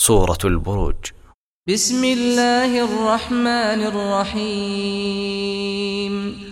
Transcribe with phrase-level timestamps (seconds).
[0.00, 0.94] سورة البروج
[1.68, 6.44] بسم الله الرحمن الرحيم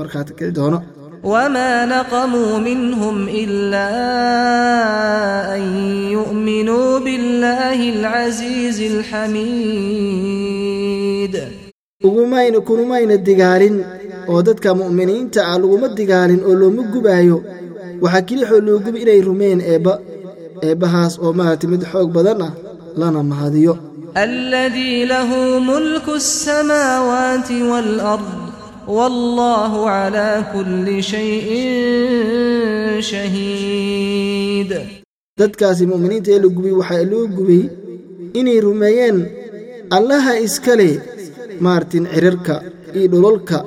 [0.00, 0.78] markhaati kici doono
[1.24, 3.88] وما نقموا منهم إلا
[5.56, 5.62] أن
[6.12, 11.42] يؤمنوا بالله العزيز الحميد
[12.04, 13.80] ugumayna kunumayna digaalin
[14.28, 17.38] oo dadka mu'miniinta ah laguma digaalin oo looma gubaayo
[18.04, 19.92] waxaa keli xoo loo gubi inay rumeen eebba
[20.68, 22.52] eebbahaas oo maaragtay mid xoog badan ah
[23.00, 23.72] lana mahadiyo
[24.26, 25.38] alladii lahu
[25.70, 26.12] mulku
[26.44, 28.26] samaawaati waalard
[28.88, 31.48] والله على كل شيء
[33.00, 34.80] شهيد
[35.38, 37.62] dadkaasi mu'miniinta ee la gubiyey waxaa loo gubay
[38.40, 39.18] inay rumeeyeen
[39.96, 40.88] allaha iskale
[41.64, 42.54] maartin cirarka
[42.96, 43.58] iyo dhololka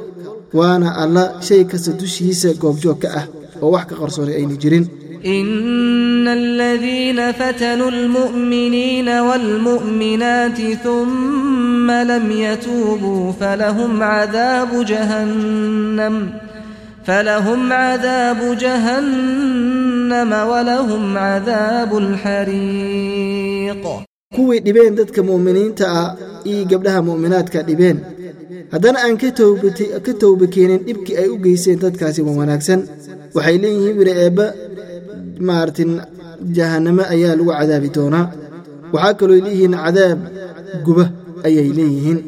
[0.59, 3.25] waana alla shay kasta dushiisa goobjoog ka ah
[3.63, 4.85] oo wax ka qarsoonay aynu jirin
[5.27, 16.29] إن الذين فتنوا المؤمنين والمؤمنات ثم لم يتوبوا فلهم عذاب جهنم
[17.05, 23.85] فلهم عذاب جهنم ولهم عذاب الحريق
[24.35, 26.07] kuwii dhibeen dadka mu'miniinta ah
[26.51, 27.97] iyo gabdhaha mu'minaadka dhibeen
[28.73, 29.15] haddana aan
[30.05, 32.79] ka towba keenin dhibkii ay u geyseen dadkaasi wa wanaagsan
[33.35, 34.45] waxay leeyihiin wira eebba
[35.41, 36.01] maartin
[36.53, 38.25] jahanamo ayaa lagu cadaabi doonaa
[38.93, 40.19] waxaa kalooy leeyihiin cadaab
[40.85, 41.05] guba
[41.47, 42.19] ayay leeyihiin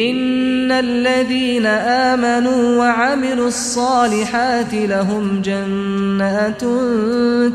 [0.00, 1.66] إن الذين
[2.12, 6.62] آمنوا وعملوا الصالحات لهم جنات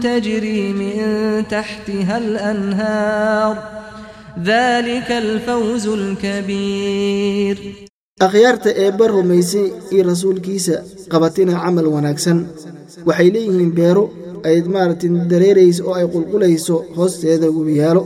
[0.05, 0.97] تجري من
[1.47, 3.55] تحتها الأنهار
[4.53, 7.57] ذلك الفوز الكبير
[8.25, 10.75] akhyaarta eebba rumaysay iyo rasuulkiisa
[11.11, 12.37] qabatina camal wanaagsan
[13.07, 14.03] waxay leeyihiin beero
[14.49, 18.03] ayd maaragtay dareerayso oo ay qulqulayso hoosteeda ugu yaalo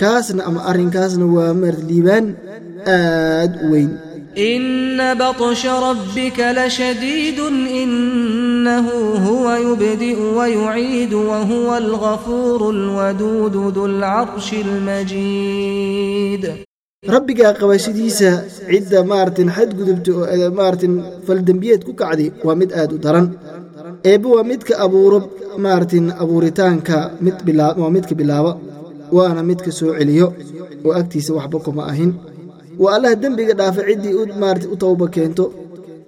[0.00, 2.26] kaasna ama arrinkaasna waa marat liibaan
[2.96, 3.90] aad u weyn
[4.52, 8.94] ina batsha rabbika lashadiidun inahu
[9.26, 16.42] huwa yubdi'u wayuciidu wahuwa algafuuru lwaduudu dulcarshi lmajiid
[17.14, 18.28] rabbigaa qabashadiisa
[18.70, 20.92] cidda maartin xadgudubta oo maartin
[21.26, 23.26] faldembiyeed ku kacday waa mid aad u daran
[24.04, 25.18] eebbe waa midka abuuro
[25.58, 27.10] maartin abuuritaanka
[27.80, 28.56] waa midka bilaaba
[29.12, 30.32] waana midka soo celiyo
[30.86, 32.12] oo agtiisa waxba kuma ahin
[32.80, 35.44] waa allaha dembiga dhaafa ciddii maarti u tawba keento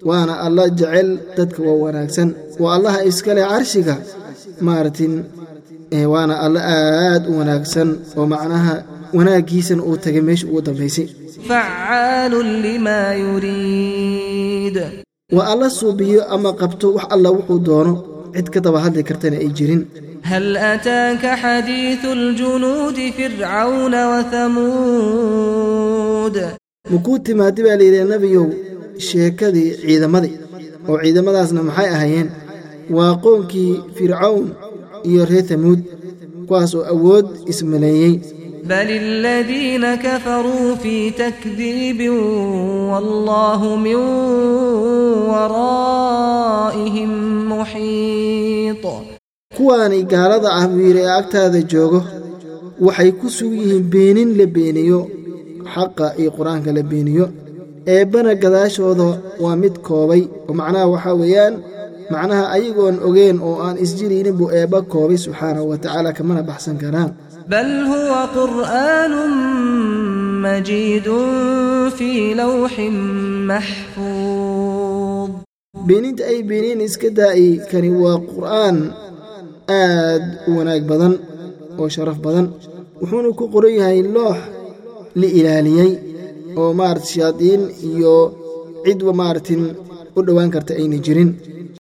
[0.09, 2.29] waana allah jecel dadka waa wanaagsan
[2.59, 3.95] waa allaha iskale carshiga
[4.65, 5.23] maartin
[6.13, 8.75] waana alla aad u wanaagsan oo macnaha
[9.17, 11.07] wanaaggiisana uu tagay meesha ugu dambaysay
[15.35, 17.93] waa alla suubiyo ama qabto wax alla wuxuu doono
[18.33, 19.83] cid ka daba hadli kartana ay jirin
[20.29, 26.35] hal ataaka xadiidu aljunuudi fircawna wathamuud
[26.91, 28.47] makuu timaadi baa layidhaha nebiyow
[29.07, 30.35] sheekadii ciidamadii
[30.89, 32.29] oo ciidamadaasna maxay ahaayeen
[32.99, 34.45] waa qoonkii fircawn
[35.13, 35.81] iyo reer hamuud
[36.47, 38.13] kuwaas oo awood ismaleeyey
[38.63, 42.09] بل الذين كفروا في تكذيب
[42.91, 43.95] والله من
[45.33, 47.11] wara'ihim
[47.51, 48.83] muxiid
[49.57, 51.99] kuwaani gaalada ah wiire ee agtaada joogo
[52.85, 54.99] waxay ku sug yihiin beenin la beeniyo
[55.73, 57.25] xaqa iyo qur-aanka la beeniyo
[57.95, 59.07] eebbana gadaashooda
[59.43, 61.53] waa mid koobay oo macnaha waxaa weeyaan
[62.13, 67.11] macnaha ayagoon ogeen oo aan isjiriinin buu eebba koobay subxaanahu wa kamana baxsan karaan
[67.49, 69.11] بل هو قرآن
[70.41, 71.03] مجيد
[71.97, 72.79] في لوح
[73.47, 75.29] محفوظ
[75.89, 78.77] beenid ay beeneen iska daa'i kani waa qur'aan
[79.83, 81.13] aad u wanaag badan
[81.81, 82.45] oo sharaf badan
[83.01, 84.39] wuxuuna ku qoran yahay loox
[85.21, 85.91] la ilaaliyey
[86.61, 88.15] oo maarata shayaadiin iyo
[88.85, 89.61] cidwa maaratin
[90.17, 91.31] u dhowaan karta ayna jirin